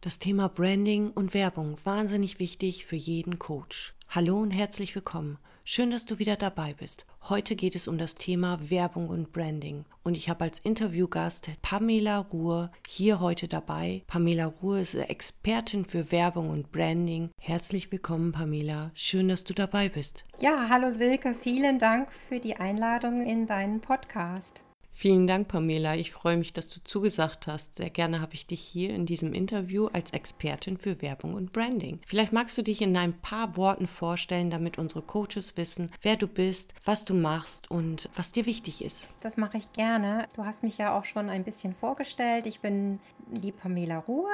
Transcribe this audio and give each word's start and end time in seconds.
Das 0.00 0.20
Thema 0.20 0.48
Branding 0.48 1.10
und 1.10 1.34
Werbung 1.34 1.76
wahnsinnig 1.82 2.38
wichtig 2.38 2.86
für 2.86 2.94
jeden 2.94 3.40
Coach. 3.40 3.94
Hallo 4.08 4.38
und 4.38 4.52
herzlich 4.52 4.94
willkommen. 4.94 5.38
Schön, 5.64 5.90
dass 5.90 6.06
du 6.06 6.20
wieder 6.20 6.36
dabei 6.36 6.72
bist. 6.72 7.04
Heute 7.28 7.56
geht 7.56 7.74
es 7.74 7.88
um 7.88 7.98
das 7.98 8.14
Thema 8.14 8.70
Werbung 8.70 9.08
und 9.08 9.32
Branding 9.32 9.86
und 10.04 10.16
ich 10.16 10.28
habe 10.28 10.44
als 10.44 10.60
Interviewgast 10.60 11.50
Pamela 11.62 12.18
Ruhr 12.18 12.70
hier 12.86 13.18
heute 13.18 13.48
dabei. 13.48 14.04
Pamela 14.06 14.46
Ruhr 14.46 14.78
ist 14.78 14.94
Expertin 14.94 15.84
für 15.84 16.12
Werbung 16.12 16.50
und 16.50 16.70
Branding. 16.70 17.30
Herzlich 17.40 17.90
willkommen, 17.90 18.30
Pamela. 18.30 18.92
Schön, 18.94 19.26
dass 19.26 19.42
du 19.42 19.52
dabei 19.52 19.88
bist. 19.88 20.24
Ja, 20.38 20.68
hallo 20.70 20.92
Silke, 20.92 21.34
vielen 21.34 21.80
Dank 21.80 22.08
für 22.28 22.38
die 22.38 22.54
Einladung 22.54 23.26
in 23.26 23.46
deinen 23.46 23.80
Podcast. 23.80 24.62
Vielen 25.00 25.28
Dank, 25.28 25.46
Pamela. 25.46 25.94
Ich 25.94 26.10
freue 26.10 26.36
mich, 26.36 26.52
dass 26.52 26.70
du 26.70 26.82
zugesagt 26.82 27.46
hast. 27.46 27.76
Sehr 27.76 27.88
gerne 27.88 28.20
habe 28.20 28.34
ich 28.34 28.48
dich 28.48 28.60
hier 28.60 28.92
in 28.92 29.06
diesem 29.06 29.32
Interview 29.32 29.86
als 29.92 30.10
Expertin 30.10 30.76
für 30.76 31.00
Werbung 31.00 31.34
und 31.34 31.52
Branding. 31.52 32.00
Vielleicht 32.04 32.32
magst 32.32 32.58
du 32.58 32.62
dich 32.62 32.82
in 32.82 32.96
ein 32.96 33.12
paar 33.12 33.56
Worten 33.56 33.86
vorstellen, 33.86 34.50
damit 34.50 34.76
unsere 34.76 35.02
Coaches 35.02 35.56
wissen, 35.56 35.92
wer 36.02 36.16
du 36.16 36.26
bist, 36.26 36.74
was 36.84 37.04
du 37.04 37.14
machst 37.14 37.70
und 37.70 38.10
was 38.16 38.32
dir 38.32 38.44
wichtig 38.44 38.84
ist. 38.84 39.08
Das 39.20 39.36
mache 39.36 39.58
ich 39.58 39.72
gerne. 39.72 40.26
Du 40.34 40.44
hast 40.44 40.64
mich 40.64 40.78
ja 40.78 40.98
auch 40.98 41.04
schon 41.04 41.28
ein 41.28 41.44
bisschen 41.44 41.76
vorgestellt. 41.76 42.48
Ich 42.48 42.58
bin 42.58 42.98
die 43.30 43.52
Pamela 43.52 43.98
Ruhe 43.98 44.26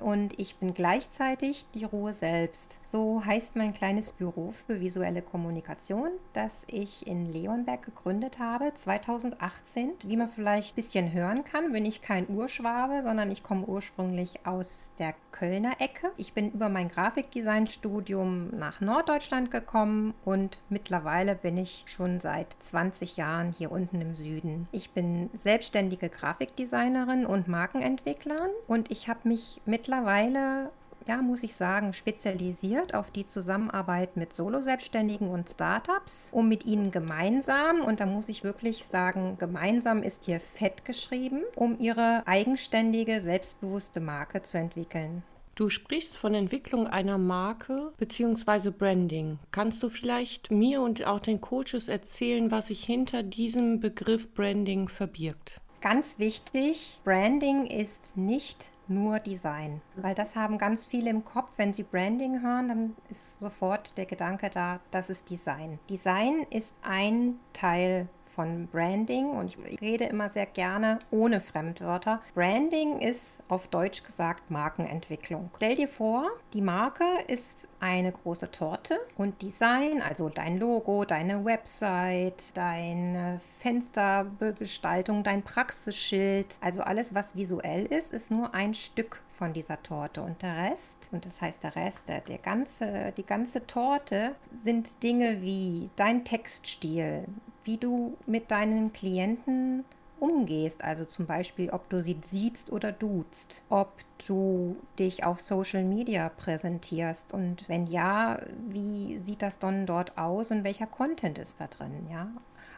und 0.00 0.38
ich 0.38 0.54
bin 0.56 0.72
gleichzeitig 0.72 1.66
die 1.74 1.84
Ruhe 1.84 2.12
selbst. 2.12 2.78
So 2.84 3.24
heißt 3.24 3.56
mein 3.56 3.74
kleines 3.74 4.12
Büro 4.12 4.54
für 4.66 4.80
visuelle 4.80 5.22
Kommunikation, 5.22 6.10
das 6.32 6.52
ich 6.68 7.06
in 7.06 7.32
Leonberg 7.32 7.82
gegründet 7.82 8.38
habe 8.38 8.72
2018 8.74 9.98
wie 10.12 10.16
man 10.18 10.28
vielleicht 10.28 10.72
ein 10.72 10.76
bisschen 10.76 11.12
hören 11.14 11.42
kann, 11.42 11.72
bin 11.72 11.86
ich 11.86 12.02
kein 12.02 12.28
Urschwabe, 12.28 13.00
sondern 13.02 13.30
ich 13.30 13.42
komme 13.42 13.64
ursprünglich 13.64 14.44
aus 14.44 14.90
der 14.98 15.14
Kölner 15.30 15.80
Ecke. 15.80 16.10
Ich 16.18 16.34
bin 16.34 16.50
über 16.50 16.68
mein 16.68 16.90
Grafikdesign-Studium 16.90 18.50
nach 18.58 18.82
Norddeutschland 18.82 19.50
gekommen 19.50 20.12
und 20.26 20.60
mittlerweile 20.68 21.34
bin 21.34 21.56
ich 21.56 21.84
schon 21.86 22.20
seit 22.20 22.52
20 22.60 23.16
Jahren 23.16 23.54
hier 23.56 23.72
unten 23.72 24.02
im 24.02 24.14
Süden. 24.14 24.68
Ich 24.70 24.90
bin 24.90 25.30
selbstständige 25.32 26.10
Grafikdesignerin 26.10 27.24
und 27.24 27.48
Markenentwicklerin 27.48 28.50
und 28.68 28.90
ich 28.90 29.08
habe 29.08 29.26
mich 29.26 29.62
mittlerweile 29.64 30.70
ja, 31.06 31.22
muss 31.22 31.42
ich 31.42 31.56
sagen, 31.56 31.92
spezialisiert 31.94 32.94
auf 32.94 33.10
die 33.10 33.26
Zusammenarbeit 33.26 34.16
mit 34.16 34.32
Solo-Selbstständigen 34.32 35.28
und 35.28 35.48
Startups, 35.50 36.28
um 36.32 36.48
mit 36.48 36.64
ihnen 36.64 36.90
gemeinsam, 36.90 37.80
und 37.80 38.00
da 38.00 38.06
muss 38.06 38.28
ich 38.28 38.44
wirklich 38.44 38.84
sagen, 38.86 39.36
gemeinsam 39.38 40.02
ist 40.02 40.24
hier 40.24 40.40
fett 40.40 40.84
geschrieben, 40.84 41.42
um 41.56 41.78
ihre 41.78 42.22
eigenständige, 42.26 43.20
selbstbewusste 43.20 44.00
Marke 44.00 44.42
zu 44.42 44.58
entwickeln. 44.58 45.22
Du 45.54 45.68
sprichst 45.68 46.16
von 46.16 46.32
Entwicklung 46.32 46.86
einer 46.86 47.18
Marke 47.18 47.92
bzw. 47.98 48.70
Branding. 48.70 49.38
Kannst 49.50 49.82
du 49.82 49.90
vielleicht 49.90 50.50
mir 50.50 50.80
und 50.80 51.06
auch 51.06 51.20
den 51.20 51.42
Coaches 51.42 51.88
erzählen, 51.88 52.50
was 52.50 52.68
sich 52.68 52.82
hinter 52.84 53.22
diesem 53.22 53.78
Begriff 53.78 54.32
Branding 54.32 54.88
verbirgt? 54.88 55.60
Ganz 55.82 56.18
wichtig, 56.18 56.98
Branding 57.04 57.66
ist 57.66 58.16
nicht 58.16 58.70
nur 58.94 59.18
Design. 59.18 59.80
Weil 59.96 60.14
das 60.14 60.36
haben 60.36 60.58
ganz 60.58 60.86
viele 60.86 61.10
im 61.10 61.24
Kopf. 61.24 61.50
Wenn 61.56 61.74
sie 61.74 61.82
Branding 61.82 62.42
hören, 62.42 62.68
dann 62.68 62.96
ist 63.10 63.40
sofort 63.40 63.96
der 63.98 64.06
Gedanke 64.06 64.50
da, 64.50 64.80
das 64.90 65.10
ist 65.10 65.28
Design. 65.30 65.78
Design 65.88 66.46
ist 66.50 66.74
ein 66.82 67.38
Teil 67.52 68.08
von 68.34 68.66
Branding 68.68 69.30
und 69.30 69.46
ich 69.46 69.80
rede 69.80 70.04
immer 70.04 70.30
sehr 70.30 70.46
gerne 70.46 70.98
ohne 71.10 71.40
Fremdwörter. 71.40 72.20
Branding 72.34 73.00
ist 73.00 73.42
auf 73.48 73.68
Deutsch 73.68 74.02
gesagt 74.02 74.50
Markenentwicklung. 74.50 75.50
Stell 75.56 75.76
dir 75.76 75.88
vor, 75.88 76.30
die 76.52 76.60
Marke 76.62 77.04
ist 77.26 77.46
eine 77.82 78.12
große 78.12 78.50
Torte 78.52 79.00
und 79.16 79.42
Design, 79.42 80.02
also 80.02 80.28
dein 80.28 80.58
Logo, 80.58 81.04
deine 81.04 81.44
Website, 81.44 82.56
deine 82.56 83.40
Fenstergestaltung, 83.58 85.24
dein 85.24 85.42
Praxisschild, 85.42 86.56
also 86.60 86.82
alles, 86.82 87.12
was 87.12 87.34
visuell 87.34 87.86
ist, 87.86 88.12
ist 88.12 88.30
nur 88.30 88.54
ein 88.54 88.74
Stück 88.74 89.20
von 89.36 89.52
dieser 89.52 89.82
Torte. 89.82 90.22
Und 90.22 90.40
der 90.42 90.56
Rest, 90.56 91.08
und 91.10 91.26
das 91.26 91.40
heißt 91.40 91.64
der 91.64 91.74
Rest, 91.74 92.06
der, 92.06 92.20
der 92.20 92.38
ganze, 92.38 93.12
die 93.16 93.26
ganze 93.26 93.66
Torte 93.66 94.36
sind 94.62 95.02
Dinge 95.02 95.42
wie 95.42 95.90
dein 95.96 96.24
Textstil, 96.24 97.24
wie 97.64 97.76
du 97.76 98.16
mit 98.26 98.50
deinen 98.50 98.92
Klienten 98.92 99.84
umgehst. 100.22 100.84
Also 100.84 101.04
zum 101.04 101.26
Beispiel, 101.26 101.70
ob 101.70 101.88
du 101.90 102.02
sie 102.02 102.18
siehst 102.30 102.70
oder 102.70 102.92
duzt, 102.92 103.62
ob 103.68 103.92
du 104.26 104.76
dich 104.98 105.24
auf 105.24 105.40
Social 105.40 105.84
Media 105.84 106.28
präsentierst 106.28 107.32
und 107.34 107.68
wenn 107.68 107.86
ja, 107.88 108.38
wie 108.68 109.20
sieht 109.24 109.42
das 109.42 109.58
dann 109.58 109.84
dort 109.84 110.16
aus 110.16 110.50
und 110.52 110.62
welcher 110.64 110.86
Content 110.86 111.38
ist 111.38 111.60
da 111.60 111.66
drin, 111.66 112.06
ja? 112.10 112.28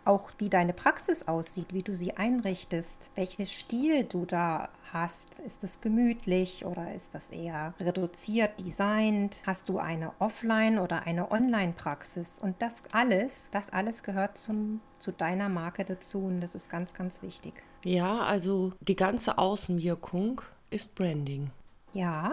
Auch 0.05 0.31
wie 0.39 0.49
deine 0.49 0.73
Praxis 0.73 1.27
aussieht, 1.27 1.73
wie 1.73 1.83
du 1.83 1.95
sie 1.95 2.17
einrichtest, 2.17 3.11
welches 3.15 3.53
Stil 3.53 4.05
du 4.05 4.27
da 4.27 4.69
hast. 4.93 5.41
Ist 5.41 5.65
es 5.65 5.81
gemütlich 5.81 6.65
oder 6.65 6.95
ist 6.95 7.15
das 7.15 7.31
eher 7.31 7.75
reduziert, 7.81 8.61
designt? 8.61 9.37
Hast 9.47 9.69
du 9.69 9.79
eine 9.79 10.13
Offline- 10.19 10.79
oder 10.79 11.07
eine 11.07 11.31
Online-Praxis? 11.31 12.39
Und 12.41 12.61
das 12.61 12.75
alles, 12.93 13.49
das 13.51 13.71
alles 13.71 14.03
gehört 14.03 14.39
zum, 14.39 14.81
zu 14.99 15.13
deiner 15.13 15.49
Marke 15.49 15.85
dazu 15.85 16.19
und 16.19 16.41
das 16.41 16.55
ist 16.55 16.71
ganz, 16.71 16.95
ganz 16.95 17.23
wichtig. 17.23 17.55
Ja, 17.85 18.21
also 18.21 18.73
die 18.81 18.97
ganze 18.97 19.39
Außenwirkung 19.39 20.43
ist 20.71 20.95
Branding. 20.95 21.51
Ja, 21.93 22.33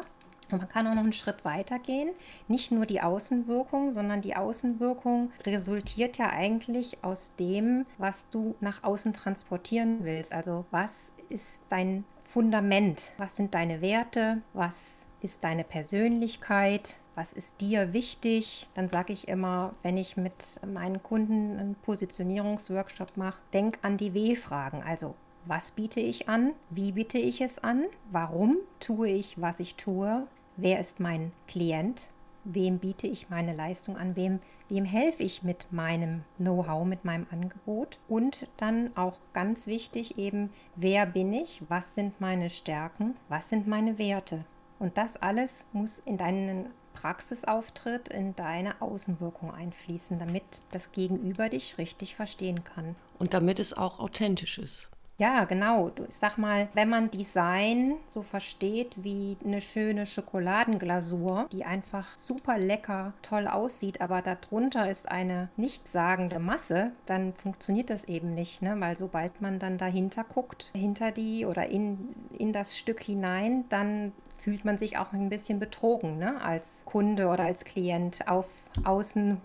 man 0.51 0.69
kann 0.69 0.87
auch 0.87 0.95
noch 0.95 1.03
einen 1.03 1.13
Schritt 1.13 1.45
weiter 1.45 1.79
gehen. 1.79 2.09
Nicht 2.47 2.71
nur 2.71 2.85
die 2.85 3.01
Außenwirkung, 3.01 3.93
sondern 3.93 4.21
die 4.21 4.35
Außenwirkung 4.35 5.31
resultiert 5.45 6.17
ja 6.17 6.29
eigentlich 6.29 7.03
aus 7.03 7.31
dem, 7.39 7.85
was 7.97 8.27
du 8.29 8.55
nach 8.59 8.83
außen 8.83 9.13
transportieren 9.13 10.03
willst. 10.03 10.33
Also 10.33 10.65
was 10.71 11.11
ist 11.29 11.59
dein 11.69 12.03
Fundament? 12.23 13.11
Was 13.17 13.35
sind 13.35 13.53
deine 13.53 13.81
Werte? 13.81 14.41
Was 14.53 15.03
ist 15.21 15.43
deine 15.43 15.63
Persönlichkeit? 15.63 16.97
Was 17.15 17.33
ist 17.33 17.59
dir 17.59 17.93
wichtig? 17.93 18.69
Dann 18.73 18.89
sage 18.89 19.11
ich 19.11 19.27
immer, 19.27 19.73
wenn 19.83 19.97
ich 19.97 20.15
mit 20.15 20.59
meinen 20.65 21.03
Kunden 21.03 21.59
einen 21.59 21.75
Positionierungsworkshop 21.75 23.17
mache, 23.17 23.43
denk 23.53 23.79
an 23.81 23.97
die 23.97 24.13
W-Fragen. 24.13 24.81
Also, 24.81 25.15
was 25.45 25.71
biete 25.71 25.99
ich 25.99 26.29
an? 26.29 26.53
Wie 26.69 26.93
biete 26.93 27.17
ich 27.17 27.41
es 27.41 27.59
an? 27.59 27.83
Warum 28.11 28.57
tue 28.79 29.09
ich, 29.09 29.41
was 29.41 29.59
ich 29.59 29.75
tue? 29.75 30.25
Wer 30.57 30.79
ist 30.79 30.99
mein 30.99 31.31
Klient? 31.47 32.09
Wem 32.43 32.79
biete 32.79 33.07
ich 33.07 33.29
meine 33.29 33.55
Leistung 33.55 33.97
an? 33.97 34.15
Wem 34.15 34.39
wem 34.71 34.85
helfe 34.85 35.21
ich 35.21 35.43
mit 35.43 35.71
meinem 35.71 36.23
Know-how, 36.37 36.85
mit 36.85 37.03
meinem 37.03 37.27
Angebot 37.29 37.99
und 38.07 38.47
dann 38.55 38.95
auch 38.95 39.17
ganz 39.33 39.67
wichtig 39.67 40.17
eben, 40.17 40.49
wer 40.77 41.05
bin 41.05 41.33
ich, 41.33 41.61
was 41.67 41.93
sind 41.93 42.21
meine 42.21 42.49
Stärken, 42.49 43.17
was 43.27 43.49
sind 43.49 43.67
meine 43.67 43.97
Werte. 43.97 44.45
Und 44.79 44.97
das 44.97 45.17
alles 45.17 45.65
muss 45.73 45.99
in 45.99 46.17
deinen 46.17 46.67
Praxisauftritt, 46.93 48.07
in 48.07 48.33
deine 48.37 48.81
Außenwirkung 48.81 49.53
einfließen, 49.53 50.19
damit 50.19 50.43
das 50.71 50.93
Gegenüber 50.93 51.49
dich 51.49 51.77
richtig 51.77 52.15
verstehen 52.15 52.63
kann. 52.63 52.95
Und 53.19 53.33
damit 53.33 53.59
es 53.59 53.73
auch 53.73 53.99
authentisch 53.99 54.57
ist. 54.57 54.89
Ja, 55.21 55.45
genau. 55.45 55.91
Ich 56.09 56.15
sag 56.15 56.39
mal, 56.39 56.67
wenn 56.73 56.89
man 56.89 57.11
Design 57.11 57.93
so 58.09 58.23
versteht 58.23 58.95
wie 59.03 59.37
eine 59.45 59.61
schöne 59.61 60.07
Schokoladenglasur, 60.07 61.47
die 61.51 61.63
einfach 61.63 62.17
super 62.17 62.57
lecker, 62.57 63.13
toll 63.21 63.45
aussieht, 63.45 64.01
aber 64.01 64.23
darunter 64.23 64.89
ist 64.89 65.07
eine 65.11 65.49
nichtssagende 65.57 66.39
Masse, 66.39 66.93
dann 67.05 67.33
funktioniert 67.33 67.91
das 67.91 68.05
eben 68.05 68.33
nicht, 68.33 68.63
ne? 68.63 68.75
weil 68.79 68.97
sobald 68.97 69.41
man 69.41 69.59
dann 69.59 69.77
dahinter 69.77 70.23
guckt, 70.23 70.71
hinter 70.73 71.11
die 71.11 71.45
oder 71.45 71.67
in, 71.69 72.15
in 72.39 72.51
das 72.51 72.75
Stück 72.75 72.99
hinein, 73.03 73.65
dann 73.69 74.13
fühlt 74.39 74.65
man 74.65 74.79
sich 74.79 74.97
auch 74.97 75.13
ein 75.13 75.29
bisschen 75.29 75.59
betrogen 75.59 76.17
ne? 76.17 76.41
als 76.41 76.81
Kunde 76.85 77.27
oder 77.27 77.43
als 77.43 77.63
Klient 77.63 78.27
auf 78.27 78.47
Außen, 78.83 79.37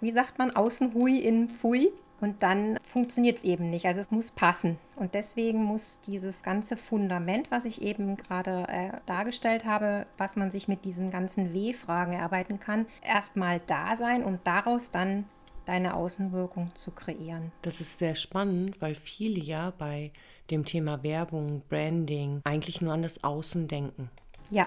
wie 0.00 0.10
sagt 0.10 0.38
man, 0.38 0.56
Außenhui 0.56 1.18
in 1.18 1.48
Pfui. 1.48 1.92
Und 2.20 2.42
dann 2.42 2.78
funktioniert 2.82 3.38
es 3.38 3.44
eben 3.44 3.70
nicht. 3.70 3.86
Also 3.86 4.00
es 4.00 4.10
muss 4.10 4.30
passen. 4.30 4.78
Und 4.96 5.14
deswegen 5.14 5.64
muss 5.64 6.00
dieses 6.06 6.42
ganze 6.42 6.76
Fundament, 6.76 7.50
was 7.50 7.64
ich 7.64 7.82
eben 7.82 8.16
gerade 8.16 8.66
äh, 8.68 8.90
dargestellt 9.06 9.64
habe, 9.64 10.06
was 10.18 10.36
man 10.36 10.50
sich 10.50 10.68
mit 10.68 10.84
diesen 10.84 11.10
ganzen 11.10 11.54
W-Fragen 11.54 12.12
erarbeiten 12.12 12.60
kann, 12.60 12.86
erstmal 13.02 13.60
da 13.66 13.96
sein, 13.96 14.24
um 14.24 14.38
daraus 14.44 14.90
dann 14.90 15.24
deine 15.64 15.94
Außenwirkung 15.94 16.72
zu 16.74 16.90
kreieren. 16.90 17.52
Das 17.62 17.80
ist 17.80 17.98
sehr 17.98 18.14
spannend, 18.14 18.80
weil 18.80 18.94
viele 18.94 19.40
ja 19.40 19.72
bei 19.76 20.10
dem 20.50 20.64
Thema 20.64 21.02
Werbung, 21.02 21.62
Branding 21.68 22.40
eigentlich 22.44 22.80
nur 22.80 22.92
an 22.92 23.02
das 23.02 23.22
Außen 23.22 23.68
denken. 23.68 24.10
Ja, 24.50 24.66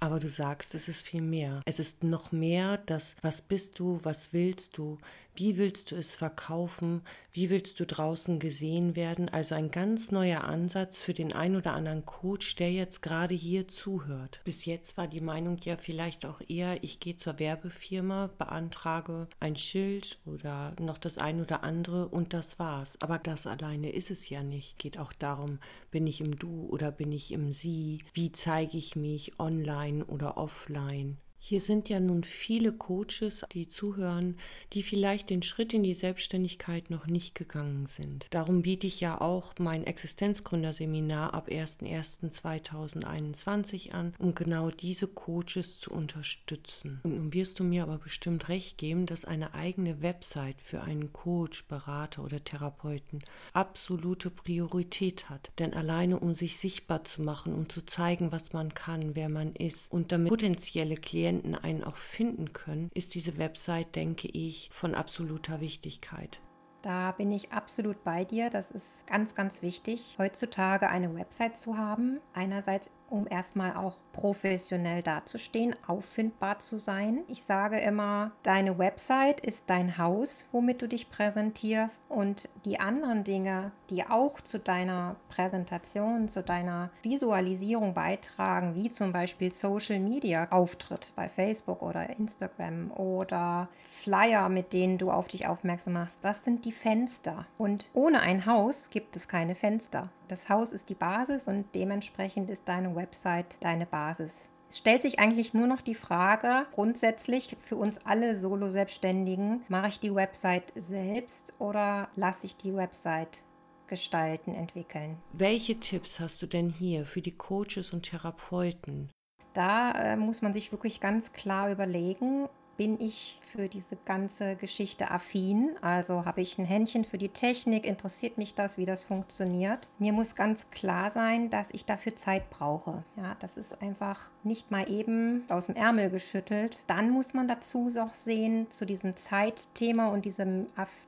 aber 0.00 0.20
du 0.20 0.28
sagst, 0.28 0.74
es 0.74 0.88
ist 0.88 1.02
viel 1.02 1.22
mehr. 1.22 1.62
Es 1.64 1.80
ist 1.80 2.04
noch 2.04 2.30
mehr 2.30 2.78
das, 2.86 3.16
was 3.20 3.40
bist 3.40 3.78
du, 3.78 3.98
was 4.04 4.32
willst 4.32 4.78
du, 4.78 4.98
Wie 5.38 5.56
willst 5.56 5.92
du 5.92 5.94
es 5.94 6.16
verkaufen? 6.16 7.02
Wie 7.30 7.48
willst 7.48 7.78
du 7.78 7.86
draußen 7.86 8.40
gesehen 8.40 8.96
werden? 8.96 9.28
Also 9.28 9.54
ein 9.54 9.70
ganz 9.70 10.10
neuer 10.10 10.42
Ansatz 10.42 11.00
für 11.00 11.14
den 11.14 11.32
ein 11.32 11.54
oder 11.54 11.74
anderen 11.74 12.04
Coach, 12.04 12.56
der 12.56 12.72
jetzt 12.72 13.02
gerade 13.02 13.36
hier 13.36 13.68
zuhört. 13.68 14.40
Bis 14.42 14.64
jetzt 14.64 14.96
war 14.96 15.06
die 15.06 15.20
Meinung 15.20 15.56
ja 15.58 15.76
vielleicht 15.76 16.26
auch 16.26 16.40
eher, 16.48 16.82
ich 16.82 16.98
gehe 16.98 17.14
zur 17.14 17.38
Werbefirma, 17.38 18.30
beantrage 18.36 19.28
ein 19.38 19.54
Schild 19.54 20.18
oder 20.26 20.74
noch 20.80 20.98
das 20.98 21.18
ein 21.18 21.40
oder 21.40 21.62
andere 21.62 22.08
und 22.08 22.34
das 22.34 22.58
war's. 22.58 22.98
Aber 23.00 23.20
das 23.20 23.46
alleine 23.46 23.92
ist 23.92 24.10
es 24.10 24.28
ja 24.28 24.42
nicht. 24.42 24.76
Geht 24.80 24.98
auch 24.98 25.12
darum, 25.12 25.60
bin 25.92 26.08
ich 26.08 26.20
im 26.20 26.36
Du 26.36 26.66
oder 26.68 26.90
bin 26.90 27.12
ich 27.12 27.30
im 27.30 27.52
Sie? 27.52 28.02
Wie 28.12 28.32
zeige 28.32 28.76
ich 28.76 28.96
mich 28.96 29.38
online 29.38 30.04
oder 30.04 30.36
offline? 30.36 31.16
Hier 31.40 31.60
sind 31.60 31.88
ja 31.88 32.00
nun 32.00 32.24
viele 32.24 32.72
Coaches, 32.72 33.44
die 33.52 33.68
zuhören, 33.68 34.36
die 34.72 34.82
vielleicht 34.82 35.30
den 35.30 35.42
Schritt 35.42 35.72
in 35.72 35.84
die 35.84 35.94
Selbstständigkeit 35.94 36.90
noch 36.90 37.06
nicht 37.06 37.34
gegangen 37.34 37.86
sind. 37.86 38.26
Darum 38.30 38.60
biete 38.62 38.86
ich 38.86 39.00
ja 39.00 39.18
auch 39.20 39.54
mein 39.58 39.84
Existenzgründerseminar 39.84 41.32
ab 41.32 41.48
01.01.2021 41.48 43.92
an, 43.92 44.12
um 44.18 44.34
genau 44.34 44.70
diese 44.70 45.06
Coaches 45.06 45.78
zu 45.78 45.92
unterstützen. 45.92 47.00
Und 47.04 47.16
nun 47.16 47.32
wirst 47.32 47.60
du 47.60 47.64
mir 47.64 47.84
aber 47.84 47.98
bestimmt 47.98 48.48
recht 48.48 48.76
geben, 48.76 49.06
dass 49.06 49.24
eine 49.24 49.54
eigene 49.54 50.02
Website 50.02 50.60
für 50.60 50.82
einen 50.82 51.12
Coach, 51.12 51.66
Berater 51.66 52.24
oder 52.24 52.42
Therapeuten 52.44 53.22
absolute 53.52 54.30
Priorität 54.30 55.30
hat. 55.30 55.52
Denn 55.58 55.72
alleine 55.72 56.18
um 56.18 56.34
sich 56.34 56.58
sichtbar 56.58 57.04
zu 57.04 57.22
machen, 57.22 57.54
um 57.54 57.68
zu 57.68 57.86
zeigen, 57.86 58.32
was 58.32 58.52
man 58.52 58.74
kann, 58.74 59.14
wer 59.14 59.28
man 59.28 59.54
ist 59.54 59.88
und 59.90 60.10
damit 60.12 60.30
potenzielle 60.30 60.96
Klienten 60.96 61.27
Klienten 61.28 61.54
einen 61.54 61.84
auch 61.84 61.96
finden 61.96 62.54
können, 62.54 62.90
ist 62.94 63.14
diese 63.14 63.36
Website, 63.36 63.94
denke 63.96 64.28
ich, 64.28 64.70
von 64.72 64.94
absoluter 64.94 65.60
Wichtigkeit. 65.60 66.40
Da 66.80 67.12
bin 67.12 67.30
ich 67.30 67.52
absolut 67.52 68.02
bei 68.02 68.24
dir. 68.24 68.48
Das 68.48 68.70
ist 68.70 69.06
ganz, 69.06 69.34
ganz 69.34 69.60
wichtig, 69.60 70.16
heutzutage 70.16 70.88
eine 70.88 71.14
Website 71.14 71.58
zu 71.58 71.76
haben. 71.76 72.18
Einerseits 72.32 72.88
um 73.10 73.26
erstmal 73.28 73.76
auch 73.76 73.98
professionell 74.12 75.02
dazustehen, 75.02 75.76
auffindbar 75.86 76.58
zu 76.58 76.78
sein. 76.78 77.20
Ich 77.28 77.44
sage 77.44 77.78
immer, 77.78 78.32
deine 78.42 78.78
Website 78.78 79.40
ist 79.40 79.64
dein 79.66 79.98
Haus, 79.98 80.46
womit 80.52 80.82
du 80.82 80.88
dich 80.88 81.10
präsentierst 81.10 82.02
und 82.08 82.48
die 82.64 82.80
anderen 82.80 83.24
Dinge, 83.24 83.72
die 83.90 84.04
auch 84.04 84.40
zu 84.40 84.58
deiner 84.58 85.16
Präsentation, 85.28 86.28
zu 86.28 86.42
deiner 86.42 86.90
Visualisierung 87.02 87.94
beitragen, 87.94 88.74
wie 88.74 88.90
zum 88.90 89.12
Beispiel 89.12 89.52
Social 89.52 90.00
Media 90.00 90.48
Auftritt 90.50 91.12
bei 91.14 91.28
Facebook 91.28 91.82
oder 91.82 92.10
Instagram 92.18 92.90
oder 92.92 93.68
Flyer, 94.02 94.48
mit 94.48 94.72
denen 94.72 94.98
du 94.98 95.10
auf 95.10 95.28
dich 95.28 95.46
aufmerksam 95.46 95.94
machst, 95.94 96.18
das 96.22 96.44
sind 96.44 96.64
die 96.64 96.72
Fenster. 96.72 97.46
Und 97.56 97.88
ohne 97.92 98.20
ein 98.20 98.46
Haus 98.46 98.90
gibt 98.90 99.16
es 99.16 99.28
keine 99.28 99.54
Fenster. 99.54 100.10
Das 100.28 100.50
Haus 100.50 100.72
ist 100.72 100.90
die 100.90 100.94
Basis 100.94 101.48
und 101.48 101.64
dementsprechend 101.74 102.50
ist 102.50 102.62
deine 102.66 102.94
Website 102.94 103.56
deine 103.60 103.86
Basis. 103.86 104.50
Es 104.68 104.76
stellt 104.76 105.00
sich 105.00 105.18
eigentlich 105.18 105.54
nur 105.54 105.66
noch 105.66 105.80
die 105.80 105.94
Frage, 105.94 106.66
grundsätzlich 106.74 107.56
für 107.64 107.76
uns 107.76 108.04
alle 108.04 108.36
Solo-Selbstständigen, 108.36 109.62
mache 109.68 109.88
ich 109.88 110.00
die 110.00 110.14
Website 110.14 110.74
selbst 110.76 111.54
oder 111.58 112.08
lasse 112.16 112.44
ich 112.44 112.56
die 112.56 112.76
Website 112.76 113.42
gestalten, 113.86 114.54
entwickeln? 114.54 115.16
Welche 115.32 115.80
Tipps 115.80 116.20
hast 116.20 116.42
du 116.42 116.46
denn 116.46 116.68
hier 116.68 117.06
für 117.06 117.22
die 117.22 117.32
Coaches 117.32 117.94
und 117.94 118.02
Therapeuten? 118.02 119.08
Da 119.54 119.92
äh, 119.92 120.16
muss 120.16 120.42
man 120.42 120.52
sich 120.52 120.70
wirklich 120.70 121.00
ganz 121.00 121.32
klar 121.32 121.70
überlegen, 121.70 122.50
bin 122.78 123.00
ich 123.00 123.40
für 123.52 123.68
diese 123.68 123.96
ganze 124.04 124.54
Geschichte 124.54 125.10
affin. 125.10 125.76
Also 125.82 126.24
habe 126.24 126.40
ich 126.40 126.58
ein 126.58 126.64
Händchen 126.64 127.04
für 127.04 127.18
die 127.18 127.28
Technik, 127.28 127.84
interessiert 127.84 128.38
mich 128.38 128.54
das, 128.54 128.78
wie 128.78 128.84
das 128.84 129.02
funktioniert. 129.04 129.88
Mir 129.98 130.12
muss 130.12 130.36
ganz 130.36 130.70
klar 130.70 131.10
sein, 131.10 131.50
dass 131.50 131.68
ich 131.72 131.84
dafür 131.84 132.14
Zeit 132.14 132.48
brauche. 132.50 133.02
Ja, 133.16 133.36
das 133.40 133.56
ist 133.56 133.82
einfach 133.82 134.30
nicht 134.44 134.70
mal 134.70 134.88
eben 134.88 135.44
aus 135.50 135.66
dem 135.66 135.74
Ärmel 135.74 136.08
geschüttelt. 136.08 136.84
Dann 136.86 137.10
muss 137.10 137.34
man 137.34 137.48
dazu 137.48 137.90
auch 137.98 138.14
sehen, 138.14 138.68
zu 138.70 138.86
diesem 138.86 139.16
Zeitthema 139.16 140.08
und 140.08 140.24
diesem, 140.24 140.66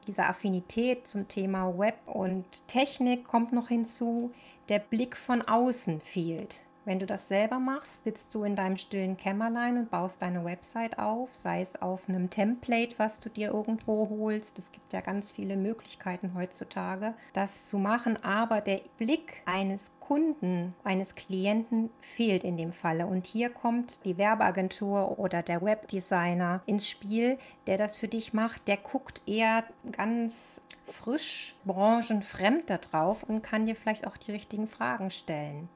dieser 0.08 0.28
Affinität 0.28 1.06
zum 1.06 1.28
Thema 1.28 1.78
Web 1.78 1.98
und 2.06 2.44
Technik 2.66 3.24
kommt 3.24 3.52
noch 3.52 3.68
hinzu, 3.68 4.32
der 4.68 4.80
Blick 4.80 5.16
von 5.16 5.42
außen 5.42 6.00
fehlt. 6.00 6.62
Wenn 6.86 6.98
du 6.98 7.04
das 7.04 7.28
selber 7.28 7.58
machst, 7.58 8.04
sitzt 8.04 8.34
du 8.34 8.42
in 8.42 8.56
deinem 8.56 8.78
stillen 8.78 9.18
Kämmerlein 9.18 9.76
und 9.76 9.90
baust 9.90 10.22
deine 10.22 10.46
Website 10.46 10.98
auf, 10.98 11.34
sei 11.34 11.60
es 11.60 11.80
auf 11.80 12.08
einem 12.08 12.30
Template, 12.30 12.98
was 12.98 13.20
du 13.20 13.28
dir 13.28 13.52
irgendwo 13.52 14.08
holst. 14.08 14.58
Es 14.58 14.72
gibt 14.72 14.94
ja 14.94 15.02
ganz 15.02 15.30
viele 15.30 15.56
Möglichkeiten 15.56 16.32
heutzutage, 16.34 17.12
das 17.34 17.66
zu 17.66 17.76
machen, 17.76 18.22
aber 18.24 18.62
der 18.62 18.80
Blick 18.96 19.42
eines 19.44 19.92
Kunden, 20.00 20.74
eines 20.82 21.14
Klienten 21.14 21.90
fehlt 22.00 22.44
in 22.44 22.56
dem 22.56 22.72
Falle. 22.72 23.06
Und 23.06 23.26
hier 23.26 23.50
kommt 23.50 24.04
die 24.06 24.16
Werbeagentur 24.16 25.18
oder 25.18 25.42
der 25.42 25.62
Webdesigner 25.62 26.62
ins 26.64 26.88
Spiel, 26.88 27.38
der 27.66 27.76
das 27.76 27.96
für 27.96 28.08
dich 28.08 28.32
macht. 28.32 28.66
Der 28.68 28.78
guckt 28.78 29.20
eher 29.26 29.64
ganz 29.92 30.62
frisch, 30.88 31.54
branchenfremd 31.64 32.70
da 32.70 32.78
drauf 32.78 33.22
und 33.22 33.42
kann 33.42 33.66
dir 33.66 33.76
vielleicht 33.76 34.06
auch 34.06 34.16
die 34.16 34.32
richtigen 34.32 34.66
Fragen 34.66 35.10
stellen. 35.10 35.68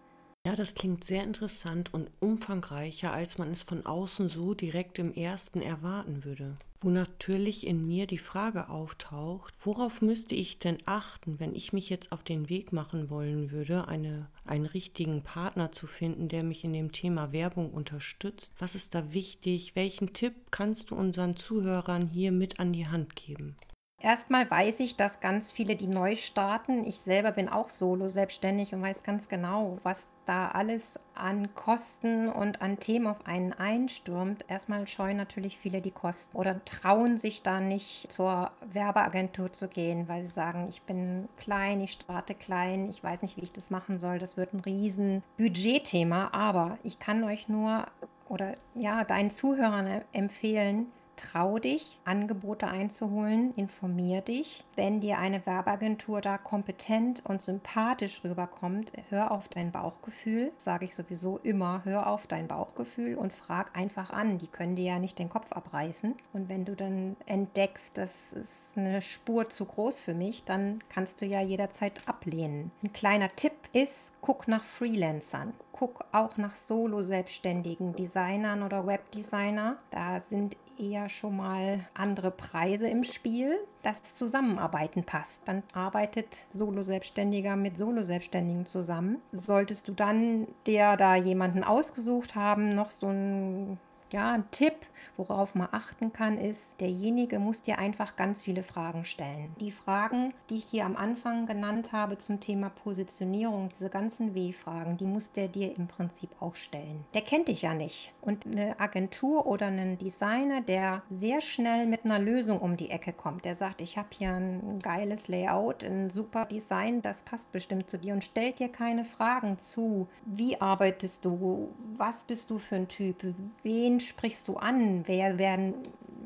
Ja, 0.47 0.55
das 0.55 0.75
klingt 0.75 1.05
sehr 1.05 1.25
interessant 1.25 1.95
und 1.95 2.11
umfangreicher, 2.21 3.15
als 3.15 3.39
man 3.39 3.51
es 3.51 3.63
von 3.63 3.87
außen 3.87 4.29
so 4.29 4.53
direkt 4.53 4.99
im 4.99 5.15
ersten 5.15 5.63
erwarten 5.63 6.23
würde. 6.23 6.59
Wo 6.83 6.91
natürlich 6.91 7.67
in 7.67 7.87
mir 7.87 8.07
die 8.07 8.19
Frage 8.19 8.69
auftaucht, 8.69 9.55
worauf 9.59 10.03
müsste 10.03 10.35
ich 10.35 10.59
denn 10.59 10.77
achten, 10.85 11.41
wenn 11.41 11.55
ich 11.55 11.73
mich 11.73 11.89
jetzt 11.89 12.13
auf 12.13 12.23
den 12.23 12.51
Weg 12.51 12.75
machen 12.75 13.09
wollen 13.09 13.53
würde, 13.53 13.89
eine, 13.89 14.29
einen 14.45 14.67
richtigen 14.67 15.23
Partner 15.23 15.73
zu 15.73 15.87
finden, 15.87 16.29
der 16.29 16.43
mich 16.43 16.63
in 16.63 16.75
dem 16.75 16.93
Thema 16.93 17.33
Werbung 17.33 17.71
unterstützt? 17.71 18.53
Was 18.59 18.75
ist 18.75 18.95
da 18.95 19.15
wichtig? 19.15 19.75
Welchen 19.77 20.13
Tipp 20.13 20.35
kannst 20.51 20.91
du 20.91 20.95
unseren 20.95 21.37
Zuhörern 21.37 22.11
hier 22.13 22.33
mit 22.33 22.61
an 22.61 22.75
die 22.75 22.87
Hand 22.87 23.17
geben? 23.17 23.57
Erstmal 24.05 24.51
weiß 24.51 24.81
ich, 24.81 24.97
dass 24.97 25.21
ganz 25.21 25.51
viele, 25.51 25.77
die 25.77 25.87
neu 25.87 26.15
starten, 26.15 26.85
ich 26.85 27.01
selber 27.01 27.33
bin 27.33 27.49
auch 27.49 27.71
solo 27.71 28.09
selbstständig 28.09 28.75
und 28.75 28.83
weiß 28.83 29.03
ganz 29.03 29.31
genau, 29.31 29.79
was 29.83 30.07
da 30.27 30.49
alles 30.49 31.01
an 31.15 31.55
Kosten 31.55 32.29
und 32.29 32.61
an 32.61 32.79
Themen 32.79 33.07
auf 33.07 33.27
einen 33.27 33.55
einstürmt. 33.55 34.45
Erstmal 34.47 34.87
scheuen 34.89 35.17
natürlich 35.17 35.57
viele 35.57 35.81
die 35.81 35.91
Kosten 35.91 36.37
oder 36.37 36.63
trauen 36.67 37.17
sich 37.17 37.43
da 37.43 37.61
nicht 37.61 38.13
zur 38.13 38.51
Werbeagentur 38.71 39.55
zu 39.55 39.69
gehen, 39.69 40.07
weil 40.07 40.27
sie 40.27 40.33
sagen, 40.33 40.67
ich 40.69 40.83
bin 40.83 41.31
klein, 41.39 41.81
ich 41.81 41.93
starte 41.93 42.35
klein, 42.35 42.91
ich 42.91 43.03
weiß 43.03 43.23
nicht, 43.23 43.39
wie 43.39 43.43
ich 43.45 43.55
das 43.55 43.71
machen 43.71 44.01
soll. 44.01 44.19
Das 44.19 44.37
wird 44.37 44.53
ein 44.53 44.61
riesen 44.61 45.23
Budgetthema, 45.39 46.29
aber 46.33 46.77
ich 46.83 46.99
kann 46.99 47.25
euch 47.25 47.49
nur 47.49 47.87
oder 48.29 48.55
ja, 48.75 49.03
deinen 49.05 49.31
Zuhörern 49.31 50.03
empfehlen, 50.13 50.93
Trau 51.17 51.59
dich, 51.59 51.99
Angebote 52.05 52.67
einzuholen, 52.67 53.55
informier 53.57 54.21
dich. 54.21 54.65
Wenn 54.75 55.01
dir 55.01 55.19
eine 55.19 55.45
Werbeagentur 55.47 56.21
da 56.21 56.39
kompetent 56.39 57.25
und 57.27 57.43
sympathisch 57.43 58.23
rüberkommt, 58.25 58.93
hör 59.11 59.31
auf 59.31 59.49
dein 59.49 59.73
Bauchgefühl. 59.73 60.53
Sage 60.65 60.85
ich 60.87 60.95
sowieso 60.95 61.39
immer, 61.39 61.83
hör 61.85 62.07
auf 62.07 62.27
dein 62.27 62.49
Bauchgefühl 62.49 63.17
und 63.17 63.33
frag 63.33 63.77
einfach 63.77 64.11
an. 64.11 64.39
Die 64.39 64.47
können 64.47 64.77
dir 64.77 64.85
ja 64.85 64.99
nicht 64.99 65.19
den 65.19 65.29
Kopf 65.29 65.53
abreißen. 65.53 66.15
Und 66.33 66.49
wenn 66.49 66.65
du 66.65 66.75
dann 66.75 67.17
entdeckst, 67.27 67.97
das 67.97 68.33
ist 68.33 68.77
eine 68.77 69.03
Spur 69.03 69.49
zu 69.49 69.65
groß 69.65 69.99
für 69.99 70.15
mich, 70.15 70.45
dann 70.45 70.81
kannst 70.89 71.21
du 71.21 71.27
ja 71.27 71.41
jederzeit 71.41 72.09
ablehnen. 72.09 72.71
Ein 72.83 72.93
kleiner 72.93 73.29
Tipp 73.29 73.55
ist, 73.73 74.13
guck 74.21 74.49
nach 74.49 74.65
Freelancern. 74.65 75.53
Guck 75.73 76.05
auch 76.13 76.37
nach 76.37 76.55
Solo-Selbstständigen, 76.55 77.97
Designern 77.97 78.63
oder 78.63 78.87
Webdesigner. 78.87 79.77
Da 79.91 80.21
sind 80.21 80.57
eher 80.79 81.09
schon 81.09 81.37
mal 81.37 81.87
andere 81.95 82.31
Preise 82.31 82.89
im 82.89 83.05
Spiel. 83.05 83.57
Das 83.83 84.15
Zusammenarbeiten 84.15 85.05
passt. 85.05 85.43
Dann 85.47 85.63
arbeitet 85.75 86.47
Solo-Selbstständiger 86.51 87.57
mit 87.57 87.79
Solo-Selbstständigen 87.79 88.67
zusammen. 88.67 89.21
Solltest 89.33 89.89
du 89.89 89.93
dann 89.93 90.47
der 90.67 90.97
da 90.97 91.17
jemanden 91.17 91.65
ausgesucht 91.65 92.35
haben, 92.35 92.71
noch 92.71 92.91
so 92.91 93.09
ein 93.09 93.79
ja, 94.15 94.33
ein 94.33 94.49
Tipp, 94.53 94.75
worauf 95.17 95.57
man 95.57 95.69
achten 95.73 96.13
kann, 96.13 96.39
ist, 96.39 96.81
derjenige 96.81 97.41
muss 97.41 97.63
dir 97.63 97.79
einfach 97.79 98.15
ganz 98.15 98.43
viele 98.43 98.63
Fragen 98.63 99.05
stellen. 99.05 99.55
Die 99.59 99.73
Fragen, 99.73 100.33
die 100.51 100.59
ich 100.59 100.65
hier 100.67 100.87
am 100.87 100.97
Anfang 100.97 101.47
genannt 101.47 101.91
habe 101.91 102.17
zum 102.19 102.39
Thema 102.39 102.71
Positionierung, 102.71 103.71
diese 103.71 103.91
ganzen 103.91 104.35
W-Fragen, 104.35 104.97
die 104.97 105.05
muss 105.05 105.33
der 105.33 105.49
dir 105.49 105.77
im 105.77 105.89
Prinzip 105.89 106.31
auch 106.41 106.55
stellen. 106.55 107.05
Der 107.13 107.23
kennt 107.23 107.49
dich 107.49 107.63
ja 107.63 107.75
nicht. 107.75 108.13
Und 108.21 108.47
eine 108.47 108.79
Agentur 108.79 109.47
oder 109.47 109.67
einen 109.67 109.99
Designer, 109.99 110.61
der 110.61 111.03
sehr 111.11 111.41
schnell 111.41 111.87
mit 111.87 112.05
einer 112.05 112.21
Lösung 112.21 112.61
um 112.61 112.77
die 112.77 112.91
Ecke 112.91 113.13
kommt, 113.13 113.45
der 113.45 113.57
sagt, 113.57 113.81
ich 113.81 113.99
habe 113.99 114.09
hier 114.17 114.31
ein 114.31 114.79
geiles 114.81 115.27
Layout, 115.27 115.83
ein 115.83 116.11
super 116.11 116.47
Design, 116.47 117.03
das 117.03 117.23
passt 117.23 117.51
bestimmt 117.51 117.91
zu 117.91 117.99
dir 117.99 118.15
und 118.15 118.23
stellt 118.23 118.61
dir 118.61 118.69
keine 118.69 119.05
Fragen 119.05 119.59
zu. 119.59 120.07
Wie 120.25 120.61
arbeitest 120.61 121.25
du? 121.25 121.69
Was 121.97 122.23
bist 122.23 122.51
du 122.51 122.61
für 122.61 122.77
ein 122.77 122.89
Typ? 122.89 123.25
Wen 123.65 124.01
sprichst 124.09 124.49
du 124.49 124.57
an? 124.57 125.05
Wer 125.07 125.39
werden, 125.39 125.75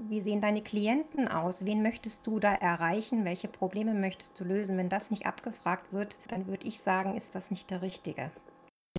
wie 0.08 0.20
sehen 0.20 0.40
deine 0.40 0.62
Klienten 0.62 1.28
aus? 1.28 1.64
Wen 1.64 1.82
möchtest 1.82 2.26
du 2.26 2.38
da 2.38 2.54
erreichen? 2.54 3.25
Welche 3.25 3.49
Probleme 3.49 3.94
möchtest 3.94 4.38
du 4.38 4.44
lösen? 4.44 4.76
Wenn 4.76 4.88
das 4.88 5.11
nicht 5.11 5.26
abgefragt 5.26 5.92
wird, 5.92 6.18
dann 6.28 6.47
würde 6.47 6.66
ich 6.66 6.80
sagen, 6.80 7.16
ist 7.16 7.35
das 7.35 7.50
nicht 7.50 7.70
der 7.70 7.82
Richtige. 7.82 8.30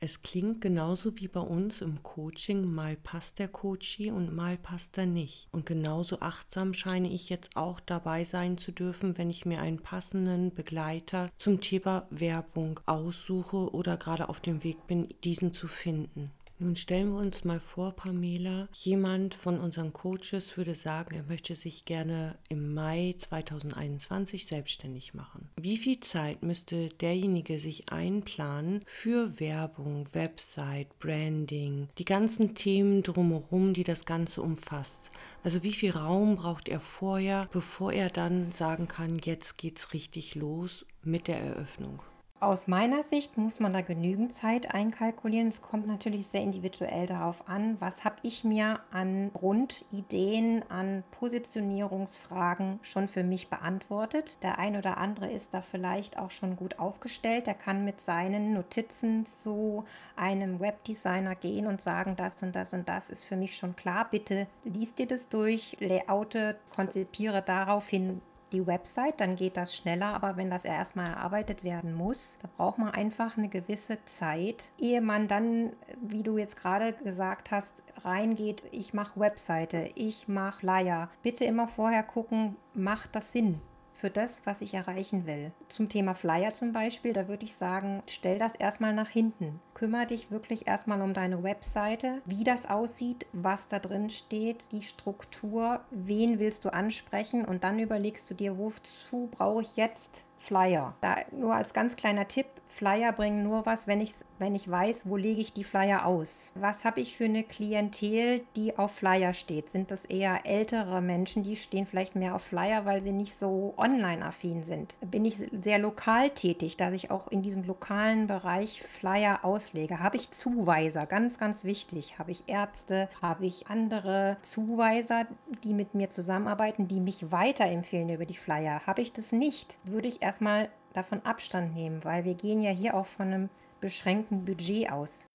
Es 0.01 0.21
klingt 0.21 0.61
genauso 0.61 1.17
wie 1.19 1.27
bei 1.27 1.41
uns 1.41 1.81
im 1.81 2.01
Coaching, 2.03 2.71
mal 2.73 2.95
passt 2.95 3.37
der 3.37 3.49
Coachie 3.49 4.11
und 4.11 4.33
mal 4.33 4.57
passt 4.57 4.97
er 4.97 5.05
nicht. 5.05 5.49
Und 5.51 5.65
genauso 5.65 6.21
achtsam 6.21 6.73
scheine 6.73 7.09
ich 7.09 7.27
jetzt 7.27 7.57
auch 7.57 7.81
dabei 7.81 8.23
sein 8.23 8.57
zu 8.57 8.71
dürfen, 8.71 9.17
wenn 9.17 9.29
ich 9.29 9.45
mir 9.45 9.59
einen 9.59 9.81
passenden 9.81 10.55
Begleiter 10.55 11.29
zum 11.35 11.59
Thema 11.59 12.07
Werbung 12.11 12.79
aussuche 12.85 13.73
oder 13.73 13.97
gerade 13.97 14.29
auf 14.29 14.39
dem 14.39 14.63
Weg 14.63 14.87
bin, 14.87 15.09
diesen 15.25 15.51
zu 15.51 15.67
finden. 15.67 16.31
Nun 16.61 16.75
stellen 16.75 17.13
wir 17.13 17.19
uns 17.19 17.45
mal 17.45 17.61
vor, 17.61 17.93
Pamela, 17.93 18.67
jemand 18.73 19.33
von 19.33 19.61
unseren 19.61 19.93
Coaches 19.93 20.57
würde 20.57 20.75
sagen, 20.75 21.15
er 21.15 21.23
möchte 21.23 21.55
sich 21.55 21.85
gerne 21.85 22.35
im 22.49 22.73
Mai 22.73 23.15
2021 23.17 24.45
selbstständig 24.45 25.13
machen. 25.13 25.47
Wie 25.55 25.77
viel 25.77 26.01
Zeit 26.01 26.43
müsste 26.43 26.89
derjenige 26.89 27.59
sich 27.59 27.93
einplanen 27.93 28.81
für 28.85 29.39
Werbung, 29.39 30.07
Website, 30.11 30.99
Branding, 30.99 31.87
die 31.97 32.03
ganzen 32.03 32.55
Themen 32.55 33.03
drumherum, 33.03 33.73
die 33.73 33.85
das 33.85 34.03
Ganze 34.03 34.41
umfasst? 34.41 35.11
Also 35.45 35.63
wie 35.63 35.73
viel 35.73 35.91
Raum 35.91 36.35
braucht 36.35 36.67
er 36.67 36.81
vorher, 36.81 37.47
bevor 37.53 37.93
er 37.93 38.09
dann 38.09 38.51
sagen 38.51 38.89
kann, 38.89 39.17
jetzt 39.23 39.57
geht's 39.57 39.93
richtig 39.93 40.35
los 40.35 40.85
mit 41.03 41.29
der 41.29 41.39
Eröffnung? 41.39 42.01
Aus 42.41 42.67
meiner 42.67 43.03
Sicht 43.03 43.37
muss 43.37 43.59
man 43.59 43.73
da 43.73 43.81
genügend 43.81 44.33
Zeit 44.33 44.73
einkalkulieren. 44.73 45.49
Es 45.49 45.61
kommt 45.61 45.87
natürlich 45.87 46.27
sehr 46.27 46.41
individuell 46.41 47.05
darauf 47.05 47.49
an, 47.49 47.75
was 47.81 48.05
habe 48.05 48.15
ich 48.21 48.45
mir 48.45 48.79
an 48.91 49.31
Grundideen, 49.33 50.63
an 50.69 51.03
Positionierungsfragen 51.11 52.79
schon 52.81 53.09
für 53.09 53.23
mich 53.23 53.49
beantwortet. 53.49 54.37
Der 54.41 54.57
ein 54.57 54.77
oder 54.77 54.99
andere 54.99 55.29
ist 55.29 55.53
da 55.53 55.61
vielleicht 55.61 56.17
auch 56.17 56.31
schon 56.31 56.55
gut 56.55 56.79
aufgestellt. 56.79 57.45
Der 57.45 57.55
kann 57.55 57.83
mit 57.83 57.99
seinen 57.99 58.53
Notizen 58.53 59.25
zu 59.25 59.83
einem 60.15 60.61
Webdesigner 60.61 61.35
gehen 61.35 61.67
und 61.67 61.81
sagen, 61.81 62.15
das 62.15 62.41
und 62.41 62.55
das 62.55 62.71
und 62.71 62.87
das 62.87 63.09
ist 63.09 63.25
für 63.25 63.35
mich 63.35 63.57
schon 63.57 63.75
klar. 63.75 64.07
Bitte 64.09 64.47
liest 64.63 64.97
dir 64.97 65.07
das 65.07 65.27
durch, 65.27 65.75
layoute, 65.81 66.55
konzipiere 66.73 67.41
daraufhin 67.41 68.21
die 68.51 68.65
Website, 68.65 69.19
dann 69.19 69.35
geht 69.35 69.57
das 69.57 69.75
schneller. 69.75 70.13
Aber 70.13 70.37
wenn 70.37 70.49
das 70.49 70.65
erstmal 70.65 71.07
erarbeitet 71.07 71.63
werden 71.63 71.93
muss, 71.93 72.37
da 72.41 72.49
braucht 72.57 72.77
man 72.77 72.91
einfach 72.91 73.37
eine 73.37 73.49
gewisse 73.49 73.97
Zeit, 74.05 74.69
ehe 74.77 75.01
man 75.01 75.27
dann, 75.27 75.71
wie 76.01 76.23
du 76.23 76.37
jetzt 76.37 76.57
gerade 76.57 76.93
gesagt 76.93 77.51
hast, 77.51 77.83
reingeht, 78.03 78.63
ich 78.71 78.93
mache 78.93 79.19
Webseite, 79.19 79.89
ich 79.95 80.27
mache 80.27 80.59
Flyer. 80.59 81.09
Bitte 81.23 81.45
immer 81.45 81.67
vorher 81.67 82.03
gucken, 82.03 82.55
macht 82.73 83.15
das 83.15 83.31
Sinn? 83.31 83.61
für 83.99 84.09
das, 84.09 84.45
was 84.45 84.61
ich 84.61 84.73
erreichen 84.73 85.25
will. 85.25 85.51
Zum 85.67 85.89
Thema 85.89 86.15
Flyer 86.15 86.53
zum 86.53 86.71
Beispiel, 86.71 87.13
da 87.13 87.27
würde 87.27 87.45
ich 87.45 87.55
sagen, 87.55 88.01
stell 88.07 88.39
das 88.39 88.55
erstmal 88.55 88.93
nach 88.93 89.09
hinten. 89.09 89.59
Kümmere 89.79 90.07
dich 90.07 90.29
wirklich 90.29 90.67
erstmal 90.67 91.01
um 91.01 91.13
deine 91.13 91.41
Webseite, 91.41 92.21
wie 92.25 92.43
das 92.43 92.69
aussieht, 92.69 93.25
was 93.31 93.69
da 93.69 93.79
drin 93.79 94.09
steht, 94.09 94.69
die 94.73 94.83
Struktur, 94.83 95.79
wen 95.89 96.37
willst 96.37 96.65
du 96.65 96.73
ansprechen 96.73 97.45
und 97.45 97.63
dann 97.63 97.79
überlegst 97.79 98.29
du 98.29 98.33
dir, 98.33 98.57
wozu 98.57 99.29
brauche 99.31 99.61
ich 99.61 99.77
jetzt 99.77 100.25
Flyer. 100.39 100.95
Da 101.01 101.17
nur 101.31 101.53
als 101.53 101.73
ganz 101.73 101.95
kleiner 101.95 102.27
Tipp, 102.27 102.47
Flyer 102.69 103.11
bringen 103.11 103.43
nur 103.43 103.65
was, 103.65 103.87
wenn 103.87 103.99
ich, 103.99 104.13
wenn 104.37 104.55
ich 104.55 104.69
weiß, 104.69 105.09
wo 105.09 105.17
lege 105.17 105.41
ich 105.41 105.53
die 105.53 105.63
Flyer 105.63 106.05
aus. 106.05 106.51
Was 106.55 106.85
habe 106.85 107.01
ich 107.01 107.17
für 107.17 107.25
eine 107.25 107.43
Klientel, 107.43 108.41
die 108.55 108.77
auf 108.77 108.91
Flyer 108.91 109.33
steht? 109.33 109.71
Sind 109.71 109.91
das 109.91 110.05
eher 110.05 110.45
ältere 110.45 111.01
Menschen, 111.01 111.43
die 111.43 111.55
stehen 111.55 111.87
vielleicht 111.87 112.15
mehr 112.15 112.35
auf 112.35 112.43
Flyer, 112.43 112.85
weil 112.85 113.03
sie 113.03 113.11
nicht 113.11 113.37
so 113.37 113.73
online-affin 113.75 114.63
sind? 114.63 114.95
Bin 115.01 115.25
ich 115.25 115.37
sehr 115.51 115.79
lokal 115.79 116.29
tätig, 116.29 116.77
dass 116.77 116.93
ich 116.93 117.11
auch 117.11 117.27
in 117.27 117.41
diesem 117.41 117.63
lokalen 117.63 118.27
Bereich 118.27 118.83
Flyer 118.99 119.39
auslege? 119.69 119.99
Habe 119.99 120.17
ich 120.17 120.31
Zuweiser? 120.31 121.05
Ganz, 121.05 121.37
ganz 121.37 121.63
wichtig. 121.63 122.19
Habe 122.19 122.31
ich 122.31 122.43
Ärzte? 122.47 123.09
Habe 123.21 123.45
ich 123.45 123.67
andere 123.67 124.37
Zuweiser, 124.43 125.27
die 125.63 125.73
mit 125.73 125.93
mir 125.93 126.09
zusammenarbeiten, 126.09 126.87
die 126.87 126.99
mich 126.99 127.31
weiterempfehlen 127.31 128.09
über 128.09 128.25
die 128.25 128.37
Flyer? 128.37 128.81
Habe 128.85 129.01
ich 129.01 129.13
das 129.13 129.31
nicht? 129.31 129.77
Würde 129.83 130.07
ich 130.07 130.21
erstmal 130.21 130.69
davon 130.93 131.23
Abstand 131.25 131.75
nehmen, 131.75 132.03
weil 132.03 132.25
wir 132.25 132.33
gehen 132.33 132.61
ja 132.61 132.71
hier 132.71 132.95
auch 132.95 133.05
von 133.05 133.27
einem 133.27 133.49
beschränkten 133.79 134.45
Budget 134.45 134.91
aus. 134.91 135.25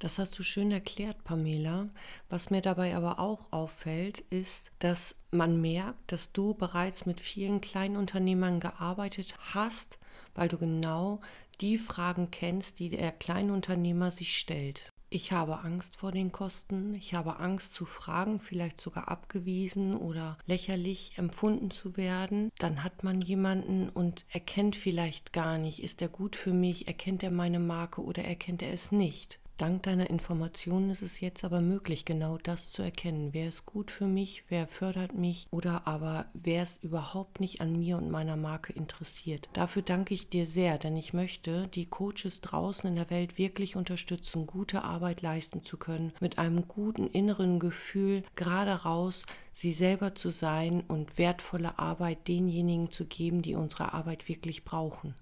Das 0.00 0.18
hast 0.18 0.38
du 0.38 0.42
schön 0.42 0.72
erklärt, 0.72 1.22
Pamela. 1.24 1.88
Was 2.28 2.50
mir 2.50 2.60
dabei 2.60 2.96
aber 2.96 3.20
auch 3.20 3.52
auffällt, 3.52 4.18
ist, 4.18 4.72
dass 4.80 5.14
man 5.30 5.60
merkt, 5.60 6.12
dass 6.12 6.32
du 6.32 6.54
bereits 6.54 7.06
mit 7.06 7.20
vielen 7.20 7.60
Kleinunternehmern 7.60 8.60
gearbeitet 8.60 9.34
hast, 9.54 9.98
weil 10.34 10.48
du 10.48 10.58
genau 10.58 11.20
die 11.60 11.78
Fragen 11.78 12.30
kennst, 12.30 12.78
die 12.78 12.90
der 12.90 13.12
Kleinunternehmer 13.12 14.10
sich 14.10 14.36
stellt. 14.36 14.92
Ich 15.10 15.30
habe 15.30 15.60
Angst 15.60 15.94
vor 15.94 16.10
den 16.10 16.32
Kosten, 16.32 16.92
ich 16.94 17.14
habe 17.14 17.38
Angst 17.38 17.72
zu 17.72 17.86
fragen, 17.86 18.40
vielleicht 18.40 18.80
sogar 18.80 19.06
abgewiesen 19.06 19.96
oder 19.96 20.36
lächerlich 20.46 21.12
empfunden 21.18 21.70
zu 21.70 21.96
werden, 21.96 22.50
dann 22.58 22.82
hat 22.82 23.04
man 23.04 23.20
jemanden 23.20 23.88
und 23.88 24.24
erkennt 24.32 24.74
vielleicht 24.74 25.32
gar 25.32 25.56
nicht, 25.56 25.84
ist 25.84 26.02
er 26.02 26.08
gut 26.08 26.34
für 26.34 26.52
mich, 26.52 26.88
erkennt 26.88 27.22
er 27.22 27.30
meine 27.30 27.60
Marke 27.60 28.02
oder 28.02 28.24
erkennt 28.24 28.60
er 28.60 28.72
es 28.72 28.90
nicht. 28.90 29.38
Dank 29.56 29.84
deiner 29.84 30.10
Informationen 30.10 30.90
ist 30.90 31.00
es 31.02 31.20
jetzt 31.20 31.44
aber 31.44 31.60
möglich, 31.60 32.04
genau 32.04 32.38
das 32.38 32.72
zu 32.72 32.82
erkennen. 32.82 33.28
Wer 33.32 33.48
ist 33.48 33.66
gut 33.66 33.92
für 33.92 34.08
mich, 34.08 34.42
wer 34.48 34.66
fördert 34.66 35.14
mich 35.14 35.46
oder 35.52 35.86
aber 35.86 36.26
wer 36.34 36.64
ist 36.64 36.82
überhaupt 36.82 37.38
nicht 37.38 37.60
an 37.60 37.78
mir 37.78 37.96
und 37.96 38.10
meiner 38.10 38.36
Marke 38.36 38.72
interessiert. 38.72 39.48
Dafür 39.52 39.82
danke 39.82 40.12
ich 40.12 40.28
dir 40.28 40.46
sehr, 40.46 40.76
denn 40.78 40.96
ich 40.96 41.12
möchte 41.12 41.68
die 41.68 41.86
Coaches 41.86 42.40
draußen 42.40 42.88
in 42.88 42.96
der 42.96 43.10
Welt 43.10 43.38
wirklich 43.38 43.76
unterstützen, 43.76 44.48
gute 44.48 44.82
Arbeit 44.82 45.22
leisten 45.22 45.62
zu 45.62 45.76
können, 45.76 46.12
mit 46.18 46.38
einem 46.38 46.66
guten 46.66 47.06
inneren 47.06 47.60
Gefühl 47.60 48.24
gerade 48.34 48.72
raus 48.72 49.24
sie 49.52 49.72
selber 49.72 50.16
zu 50.16 50.30
sein 50.30 50.82
und 50.88 51.16
wertvolle 51.16 51.78
Arbeit 51.78 52.26
denjenigen 52.26 52.90
zu 52.90 53.06
geben, 53.06 53.40
die 53.40 53.54
unsere 53.54 53.94
Arbeit 53.94 54.28
wirklich 54.28 54.64
brauchen 54.64 55.14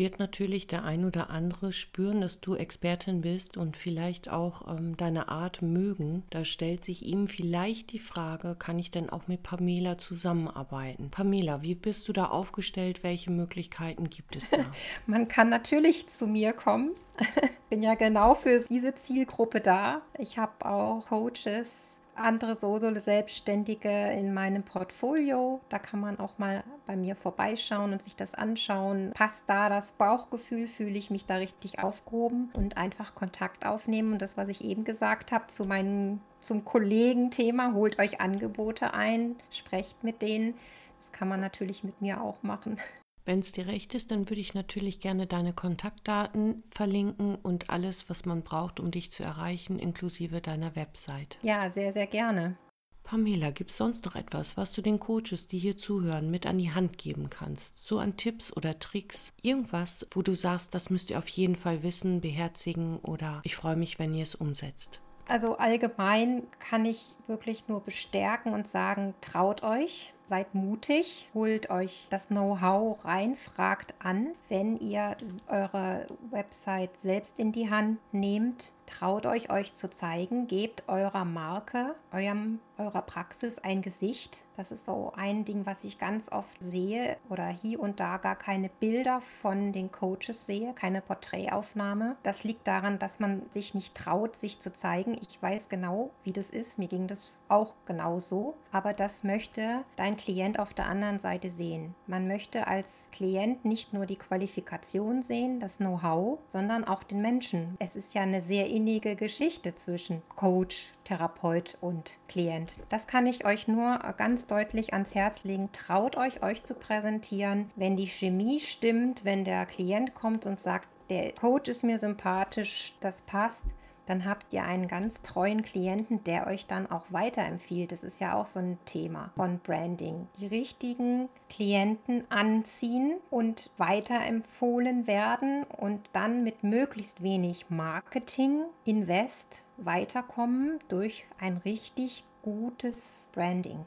wird 0.00 0.18
natürlich 0.18 0.66
der 0.66 0.82
ein 0.82 1.04
oder 1.04 1.30
andere 1.30 1.72
spüren, 1.72 2.20
dass 2.20 2.40
du 2.40 2.56
Expertin 2.56 3.20
bist 3.20 3.56
und 3.56 3.76
vielleicht 3.76 4.28
auch 4.28 4.66
ähm, 4.66 4.96
deine 4.96 5.28
Art 5.28 5.62
mögen. 5.62 6.24
Da 6.30 6.44
stellt 6.44 6.84
sich 6.84 7.06
ihm 7.06 7.28
vielleicht 7.28 7.92
die 7.92 8.00
Frage, 8.00 8.56
kann 8.58 8.80
ich 8.80 8.90
denn 8.90 9.08
auch 9.08 9.28
mit 9.28 9.44
Pamela 9.44 9.96
zusammenarbeiten? 9.96 11.10
Pamela, 11.10 11.62
wie 11.62 11.76
bist 11.76 12.08
du 12.08 12.12
da 12.12 12.26
aufgestellt? 12.26 13.04
Welche 13.04 13.30
Möglichkeiten 13.30 14.10
gibt 14.10 14.34
es 14.34 14.50
da? 14.50 14.64
Man 15.06 15.28
kann 15.28 15.48
natürlich 15.48 16.08
zu 16.08 16.26
mir 16.26 16.52
kommen. 16.54 16.90
Bin 17.70 17.80
ja 17.80 17.94
genau 17.94 18.34
für 18.34 18.58
diese 18.68 18.96
Zielgruppe 18.96 19.60
da. 19.60 20.02
Ich 20.18 20.38
habe 20.38 20.66
auch 20.66 21.06
Coaches 21.06 22.00
andere 22.16 22.56
Solo-Selbstständige 22.56 24.12
in 24.12 24.34
meinem 24.34 24.62
Portfolio. 24.62 25.60
Da 25.68 25.78
kann 25.78 26.00
man 26.00 26.18
auch 26.18 26.38
mal 26.38 26.64
bei 26.86 26.96
mir 26.96 27.16
vorbeischauen 27.16 27.92
und 27.92 28.02
sich 28.02 28.16
das 28.16 28.34
anschauen. 28.34 29.12
Passt 29.14 29.44
da 29.46 29.68
das 29.68 29.92
Bauchgefühl? 29.92 30.66
Fühle 30.66 30.98
ich 30.98 31.10
mich 31.10 31.26
da 31.26 31.36
richtig 31.36 31.82
aufgehoben? 31.82 32.50
Und 32.56 32.76
einfach 32.76 33.14
Kontakt 33.14 33.66
aufnehmen. 33.66 34.12
Und 34.12 34.22
das, 34.22 34.36
was 34.36 34.48
ich 34.48 34.64
eben 34.64 34.84
gesagt 34.84 35.32
habe, 35.32 35.46
zu 35.48 35.64
meinen, 35.64 36.20
zum 36.40 36.64
Kollegenthema, 36.64 37.72
holt 37.72 37.98
euch 37.98 38.20
Angebote 38.20 38.94
ein, 38.94 39.36
sprecht 39.50 40.02
mit 40.04 40.22
denen. 40.22 40.54
Das 40.98 41.12
kann 41.12 41.28
man 41.28 41.40
natürlich 41.40 41.84
mit 41.84 42.00
mir 42.00 42.20
auch 42.22 42.42
machen. 42.42 42.78
Wenn 43.26 43.38
es 43.38 43.52
dir 43.52 43.66
recht 43.66 43.94
ist, 43.94 44.10
dann 44.10 44.28
würde 44.28 44.40
ich 44.40 44.52
natürlich 44.52 45.00
gerne 45.00 45.26
deine 45.26 45.54
Kontaktdaten 45.54 46.62
verlinken 46.70 47.36
und 47.36 47.70
alles, 47.70 48.10
was 48.10 48.26
man 48.26 48.42
braucht, 48.42 48.80
um 48.80 48.90
dich 48.90 49.12
zu 49.12 49.22
erreichen, 49.22 49.78
inklusive 49.78 50.42
deiner 50.42 50.76
Website. 50.76 51.38
Ja, 51.42 51.70
sehr, 51.70 51.94
sehr 51.94 52.06
gerne. 52.06 52.58
Pamela, 53.02 53.50
gibt 53.50 53.70
es 53.70 53.76
sonst 53.76 54.04
noch 54.06 54.14
etwas, 54.14 54.56
was 54.56 54.72
du 54.72 54.80
den 54.80 54.98
Coaches, 54.98 55.46
die 55.46 55.58
hier 55.58 55.76
zuhören, 55.76 56.30
mit 56.30 56.46
an 56.46 56.56
die 56.56 56.72
Hand 56.72 56.96
geben 56.96 57.28
kannst? 57.28 57.86
So 57.86 57.98
an 57.98 58.16
Tipps 58.16 58.54
oder 58.54 58.78
Tricks? 58.78 59.32
Irgendwas, 59.42 60.06
wo 60.12 60.22
du 60.22 60.34
sagst, 60.34 60.74
das 60.74 60.88
müsst 60.88 61.10
ihr 61.10 61.18
auf 61.18 61.28
jeden 61.28 61.56
Fall 61.56 61.82
wissen, 61.82 62.22
beherzigen 62.22 62.98
oder 62.98 63.40
ich 63.44 63.56
freue 63.56 63.76
mich, 63.76 63.98
wenn 63.98 64.14
ihr 64.14 64.22
es 64.22 64.34
umsetzt. 64.34 65.00
Also 65.28 65.56
allgemein 65.58 66.46
kann 66.58 66.86
ich 66.86 67.06
wirklich 67.26 67.68
nur 67.68 67.80
bestärken 67.80 68.54
und 68.54 68.70
sagen, 68.70 69.14
traut 69.20 69.62
euch, 69.62 70.13
seid 70.28 70.54
mutig, 70.54 71.28
holt 71.34 71.70
euch 71.70 72.06
das 72.10 72.28
Know-how 72.28 73.04
rein, 73.04 73.36
fragt 73.36 73.94
an, 73.98 74.28
wenn 74.48 74.78
ihr 74.78 75.16
eure 75.48 76.06
Website 76.30 76.96
selbst 76.98 77.38
in 77.38 77.52
die 77.52 77.70
Hand 77.70 77.98
nehmt. 78.12 78.72
Traut 78.86 79.24
euch, 79.24 79.50
euch 79.50 79.74
zu 79.74 79.88
zeigen, 79.88 80.46
gebt 80.46 80.88
eurer 80.88 81.24
Marke, 81.24 81.94
eurem, 82.12 82.60
eurer 82.76 83.00
Praxis 83.02 83.58
ein 83.58 83.80
Gesicht. 83.80 84.44
Das 84.56 84.70
ist 84.70 84.84
so 84.84 85.12
ein 85.16 85.44
Ding, 85.44 85.64
was 85.64 85.82
ich 85.84 85.98
ganz 85.98 86.30
oft 86.30 86.56
sehe 86.60 87.16
oder 87.28 87.46
hier 87.46 87.80
und 87.80 87.98
da 87.98 88.18
gar 88.18 88.36
keine 88.36 88.68
Bilder 88.68 89.22
von 89.40 89.72
den 89.72 89.90
Coaches 89.90 90.46
sehe, 90.46 90.74
keine 90.74 91.00
Porträtaufnahme. 91.00 92.16
Das 92.22 92.44
liegt 92.44 92.66
daran, 92.66 92.98
dass 92.98 93.18
man 93.18 93.42
sich 93.52 93.74
nicht 93.74 93.94
traut, 93.94 94.36
sich 94.36 94.60
zu 94.60 94.72
zeigen. 94.72 95.16
Ich 95.20 95.42
weiß 95.42 95.68
genau, 95.68 96.10
wie 96.22 96.32
das 96.32 96.50
ist. 96.50 96.78
Mir 96.78 96.88
ging 96.88 97.08
das 97.08 97.38
auch 97.48 97.74
genauso. 97.86 98.54
Aber 98.70 98.92
das 98.92 99.24
möchte 99.24 99.82
dein 99.96 100.13
Klient 100.16 100.58
auf 100.58 100.74
der 100.74 100.86
anderen 100.86 101.18
Seite 101.18 101.50
sehen. 101.50 101.94
Man 102.06 102.28
möchte 102.28 102.66
als 102.66 103.08
Klient 103.12 103.64
nicht 103.64 103.92
nur 103.92 104.06
die 104.06 104.16
Qualifikation 104.16 105.22
sehen, 105.22 105.60
das 105.60 105.78
Know-how, 105.78 106.38
sondern 106.48 106.84
auch 106.84 107.02
den 107.02 107.20
Menschen. 107.22 107.76
Es 107.78 107.96
ist 107.96 108.14
ja 108.14 108.22
eine 108.22 108.42
sehr 108.42 108.68
innige 108.68 109.16
Geschichte 109.16 109.74
zwischen 109.76 110.22
Coach, 110.36 110.92
Therapeut 111.04 111.76
und 111.80 112.18
Klient. 112.28 112.78
Das 112.88 113.06
kann 113.06 113.26
ich 113.26 113.44
euch 113.44 113.68
nur 113.68 113.98
ganz 114.16 114.46
deutlich 114.46 114.92
ans 114.92 115.14
Herz 115.14 115.44
legen. 115.44 115.70
Traut 115.72 116.16
euch, 116.16 116.42
euch 116.42 116.62
zu 116.62 116.74
präsentieren. 116.74 117.70
Wenn 117.76 117.96
die 117.96 118.08
Chemie 118.08 118.60
stimmt, 118.60 119.24
wenn 119.24 119.44
der 119.44 119.66
Klient 119.66 120.14
kommt 120.14 120.46
und 120.46 120.60
sagt, 120.60 120.88
der 121.10 121.32
Coach 121.32 121.68
ist 121.68 121.84
mir 121.84 121.98
sympathisch, 121.98 122.94
das 123.00 123.20
passt, 123.22 123.64
dann 124.06 124.24
habt 124.24 124.52
ihr 124.52 124.64
einen 124.64 124.88
ganz 124.88 125.22
treuen 125.22 125.62
Klienten, 125.62 126.22
der 126.24 126.46
euch 126.46 126.66
dann 126.66 126.90
auch 126.90 127.06
weiterempfiehlt. 127.10 127.92
Das 127.92 128.04
ist 128.04 128.20
ja 128.20 128.34
auch 128.34 128.46
so 128.46 128.58
ein 128.58 128.78
Thema 128.84 129.30
von 129.36 129.58
Branding. 129.58 130.28
Die 130.38 130.46
richtigen 130.46 131.28
Klienten 131.48 132.24
anziehen 132.30 133.18
und 133.30 133.70
weiterempfohlen 133.78 135.06
werden 135.06 135.64
und 135.64 136.00
dann 136.12 136.44
mit 136.44 136.62
möglichst 136.62 137.22
wenig 137.22 137.70
Marketing, 137.70 138.64
Invest 138.84 139.64
weiterkommen 139.76 140.80
durch 140.88 141.24
ein 141.38 141.56
richtig 141.58 142.24
gutes 142.42 143.28
Branding. 143.32 143.84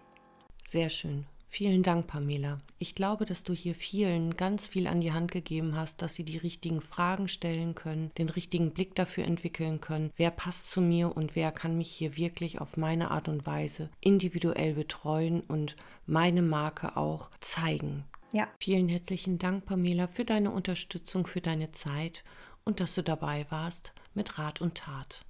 Sehr 0.65 0.89
schön. 0.89 1.25
Vielen 1.57 1.81
Dank, 1.81 2.05
Pamela. 2.05 2.59
Ich 2.77 2.93
glaube, 2.93 3.25
dass 3.25 3.43
du 3.43 3.51
hier 3.51 3.73
vielen 3.73 4.37
ganz 4.37 4.67
viel 4.67 4.85
an 4.85 5.01
die 5.01 5.11
Hand 5.11 5.31
gegeben 5.31 5.75
hast, 5.75 6.03
dass 6.03 6.13
sie 6.13 6.23
die 6.23 6.37
richtigen 6.37 6.81
Fragen 6.81 7.27
stellen 7.27 7.73
können, 7.73 8.11
den 8.19 8.29
richtigen 8.29 8.73
Blick 8.73 8.93
dafür 8.93 9.23
entwickeln 9.23 9.81
können, 9.81 10.11
wer 10.17 10.29
passt 10.29 10.69
zu 10.69 10.81
mir 10.81 11.17
und 11.17 11.35
wer 11.35 11.51
kann 11.51 11.75
mich 11.75 11.89
hier 11.89 12.15
wirklich 12.15 12.61
auf 12.61 12.77
meine 12.77 13.09
Art 13.09 13.27
und 13.27 13.47
Weise 13.47 13.89
individuell 14.01 14.75
betreuen 14.75 15.41
und 15.41 15.75
meine 16.05 16.43
Marke 16.43 16.95
auch 16.95 17.31
zeigen. 17.39 18.03
Ja. 18.33 18.47
Vielen 18.59 18.87
herzlichen 18.87 19.39
Dank, 19.39 19.65
Pamela, 19.65 20.05
für 20.05 20.25
deine 20.25 20.51
Unterstützung, 20.51 21.25
für 21.25 21.41
deine 21.41 21.71
Zeit 21.71 22.23
und 22.65 22.81
dass 22.81 22.93
du 22.93 23.01
dabei 23.01 23.47
warst 23.49 23.93
mit 24.13 24.37
Rat 24.37 24.61
und 24.61 24.75
Tat. 24.75 25.25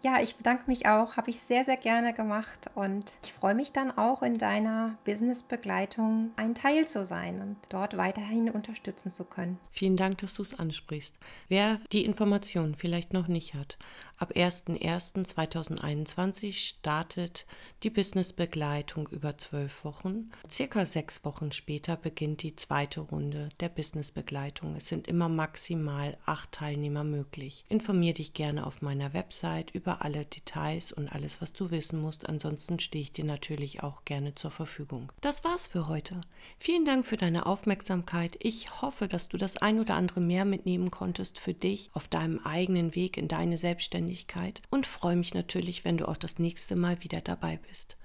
Ja, 0.00 0.22
ich 0.22 0.36
bedanke 0.36 0.62
mich 0.68 0.86
auch, 0.86 1.16
habe 1.16 1.30
ich 1.30 1.40
sehr, 1.40 1.64
sehr 1.64 1.76
gerne 1.76 2.14
gemacht 2.14 2.70
und 2.76 3.16
ich 3.24 3.32
freue 3.32 3.56
mich 3.56 3.72
dann 3.72 3.90
auch 3.90 4.22
in 4.22 4.34
deiner 4.34 4.96
Business-Begleitung 5.04 6.30
ein 6.36 6.54
Teil 6.54 6.86
zu 6.86 7.04
sein 7.04 7.40
und 7.40 7.56
dort 7.68 7.96
weiterhin 7.96 8.48
unterstützen 8.48 9.10
zu 9.10 9.24
können. 9.24 9.58
Vielen 9.72 9.96
Dank, 9.96 10.18
dass 10.18 10.34
du 10.34 10.42
es 10.42 10.56
ansprichst. 10.56 11.16
Wer 11.48 11.80
die 11.90 12.04
Informationen 12.04 12.76
vielleicht 12.76 13.12
noch 13.12 13.26
nicht 13.26 13.54
hat, 13.54 13.76
ab 14.18 14.30
01.01.2021 14.36 16.52
startet 16.52 17.44
die 17.84 17.90
Business-Begleitung 17.90 19.08
über 19.08 19.38
zwölf 19.38 19.84
Wochen. 19.84 20.30
Circa 20.50 20.84
sechs 20.84 21.24
Wochen 21.24 21.52
später 21.52 21.96
beginnt 21.96 22.42
die 22.42 22.56
zweite 22.56 23.00
Runde 23.00 23.50
der 23.60 23.68
Business-Begleitung. 23.68 24.74
Es 24.74 24.88
sind 24.88 25.06
immer 25.06 25.28
maximal 25.28 26.16
acht 26.26 26.50
Teilnehmer 26.52 27.04
möglich. 27.04 27.64
Informiere 27.68 28.14
dich 28.14 28.34
gerne 28.34 28.66
auf 28.66 28.82
meiner 28.82 29.12
Website 29.12 29.70
über 29.70 30.02
alle 30.02 30.24
Details 30.24 30.90
und 30.90 31.08
alles, 31.08 31.40
was 31.40 31.52
du 31.52 31.70
wissen 31.70 32.00
musst. 32.00 32.28
Ansonsten 32.28 32.80
stehe 32.80 33.02
ich 33.02 33.12
dir 33.12 33.24
natürlich 33.24 33.82
auch 33.84 34.04
gerne 34.04 34.34
zur 34.34 34.50
Verfügung. 34.50 35.12
Das 35.20 35.44
war's 35.44 35.68
für 35.68 35.86
heute. 35.86 36.20
Vielen 36.58 36.84
Dank 36.84 37.06
für 37.06 37.16
deine 37.16 37.46
Aufmerksamkeit. 37.46 38.36
Ich 38.40 38.82
hoffe, 38.82 39.06
dass 39.06 39.28
du 39.28 39.36
das 39.36 39.56
ein 39.56 39.78
oder 39.78 39.94
andere 39.94 40.20
mehr 40.20 40.44
mitnehmen 40.44 40.90
konntest 40.90 41.38
für 41.38 41.54
dich 41.54 41.90
auf 41.92 42.08
deinem 42.08 42.40
eigenen 42.40 42.96
Weg 42.96 43.16
in 43.16 43.28
deine 43.28 43.56
Selbstständigkeit 43.56 44.62
und 44.70 44.86
freue 44.86 45.16
mich 45.16 45.32
natürlich, 45.32 45.84
wenn 45.84 45.96
du 45.96 46.08
auch 46.08 46.16
das 46.16 46.40
nächste 46.40 46.74
Mal 46.74 47.04
wieder 47.04 47.20
dabei 47.20 47.60
bist. 47.68 47.96